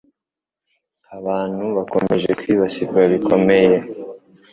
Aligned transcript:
Abantu 1.17 1.65
bakomeje 1.77 2.29
kwibasirwa 2.39 3.01
bikomeye 3.11 3.75